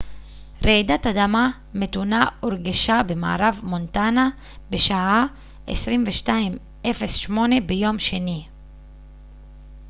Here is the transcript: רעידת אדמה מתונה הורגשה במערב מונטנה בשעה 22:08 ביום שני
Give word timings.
רעידת 0.65 1.07
אדמה 1.07 1.51
מתונה 1.73 2.25
הורגשה 2.39 3.01
במערב 3.07 3.59
מונטנה 3.63 4.29
בשעה 4.69 5.25
22:08 6.85 6.91
ביום 7.67 7.99
שני 7.99 8.43